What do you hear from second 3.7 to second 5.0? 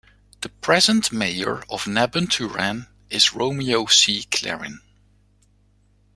C. Clarin.